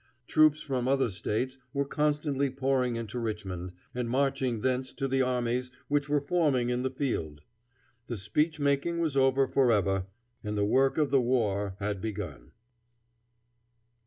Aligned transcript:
Troops 0.25 0.63
from 0.63 0.87
other 0.87 1.11
States 1.11 1.59
were 1.75 1.85
constantly 1.85 2.49
pouring 2.49 2.95
into 2.95 3.19
Richmond, 3.19 3.73
and 3.93 4.09
marching 4.09 4.61
thence 4.61 4.93
to 4.93 5.07
the 5.07 5.21
armies 5.21 5.69
which 5.89 6.09
were 6.09 6.19
forming 6.21 6.71
in 6.71 6.81
the 6.81 6.89
field. 6.89 7.41
The 8.07 8.17
speech 8.17 8.59
making 8.59 8.97
was 8.97 9.15
over 9.15 9.47
forever, 9.47 10.07
and 10.43 10.57
the 10.57 10.65
work 10.65 10.97
of 10.97 11.11
the 11.11 11.21
war 11.21 11.75
had 11.77 12.01
begun. 12.01 12.51